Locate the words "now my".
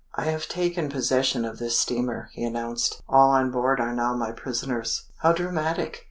3.93-4.31